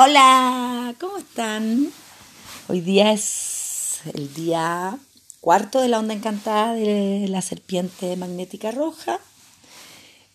[0.00, 1.90] Hola, ¿cómo están?
[2.68, 4.96] Hoy día es el día
[5.40, 9.18] cuarto de la onda encantada de la serpiente magnética roja.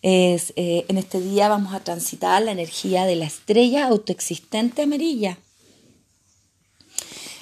[0.02, 5.38] Es, eh, en este día vamos a transitar la energía de la estrella autoexistente amarilla.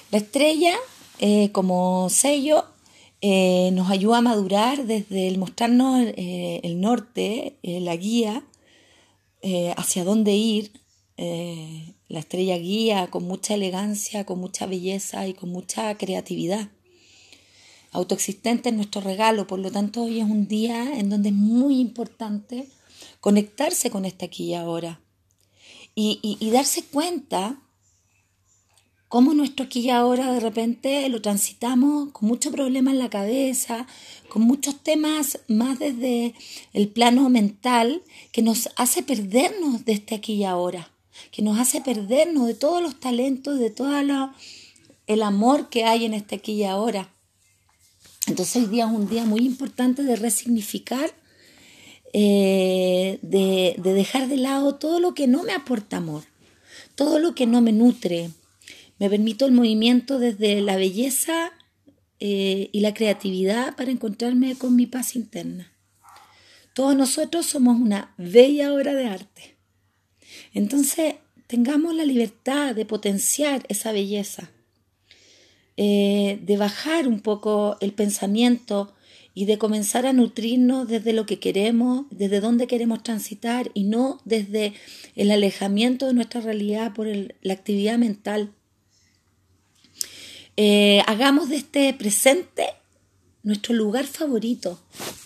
[0.09, 0.77] La estrella,
[1.19, 2.63] eh, como sello,
[3.19, 8.45] eh, nos ayuda a madurar desde el mostrarnos el norte, la guía,
[9.75, 10.71] hacia dónde ir,
[11.17, 16.69] eh, la estrella guía con mucha elegancia, con mucha belleza y con mucha creatividad.
[17.91, 21.79] Autoexistente es nuestro regalo, por lo tanto hoy es un día en donde es muy
[21.79, 22.67] importante
[23.19, 25.01] conectarse con este aquí y ahora
[25.93, 27.61] y, y darse cuenta
[29.07, 33.85] cómo nuestro aquí y ahora de repente lo transitamos con mucho problema en la cabeza,
[34.27, 36.33] con muchos temas más desde
[36.73, 38.01] el plano mental
[38.31, 40.92] que nos hace perdernos de este aquí y ahora
[41.31, 43.91] que nos hace perdernos de todos los talentos, de todo
[45.07, 47.13] el amor que hay en este aquí y ahora.
[48.27, 51.13] Entonces hoy día es un día muy importante de resignificar,
[52.13, 56.23] eh, de, dejar de lado todo lo que no me aporta amor,
[56.95, 58.29] todo lo que no me nutre.
[58.99, 61.51] Me permito el movimiento desde la belleza
[62.19, 65.73] eh, y la creatividad para encontrarme con mi paz interna.
[66.73, 69.52] Todos nosotros somos una bella obra de arte.
[70.53, 71.15] Entonces,
[71.47, 74.51] tengamos la libertad de potenciar esa belleza,
[75.77, 78.93] eh, de bajar un poco el pensamiento
[79.33, 84.19] y de comenzar a nutrirnos desde lo que queremos, desde dónde queremos transitar y no
[84.25, 84.73] desde
[85.15, 88.53] el alejamiento de nuestra realidad por la actividad mental.
[90.55, 92.67] Eh, hagamos de este presente
[93.41, 94.79] nuestro lugar favorito,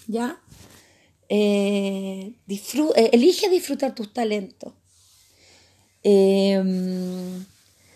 [0.07, 0.39] ¿ya?
[1.27, 2.33] Eh,
[3.11, 4.73] elige disfrutar tus talentos.
[6.09, 7.45] Em,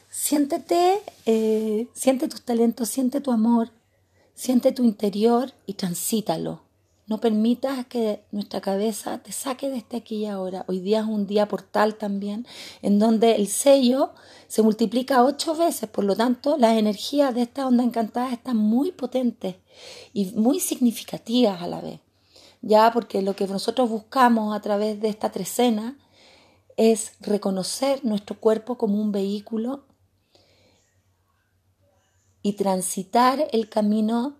[0.09, 3.69] siéntete, eh, siente tus talentos, siente tu amor,
[4.35, 6.59] siente tu interior y transítalo.
[7.07, 10.65] No permitas que nuestra cabeza te saque de este aquí y ahora.
[10.67, 12.45] Hoy día es un día portal también,
[12.81, 14.11] en donde el sello
[14.49, 18.91] se multiplica ocho veces, por lo tanto las energías de esta onda encantada están muy
[18.91, 19.55] potentes
[20.11, 22.01] y muy significativas a la vez.
[22.61, 25.95] Ya porque lo que nosotros buscamos a través de esta trecena
[26.81, 29.85] es reconocer nuestro cuerpo como un vehículo
[32.41, 34.37] y transitar el camino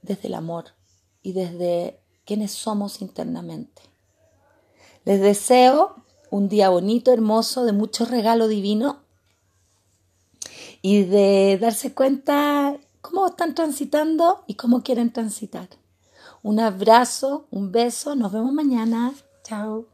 [0.00, 0.66] desde el amor
[1.20, 3.82] y desde quienes somos internamente.
[5.04, 5.96] Les deseo
[6.30, 9.00] un día bonito, hermoso, de mucho regalo divino
[10.82, 15.68] y de darse cuenta cómo están transitando y cómo quieren transitar.
[16.44, 19.12] Un abrazo, un beso, nos vemos mañana.
[19.42, 19.89] Chao.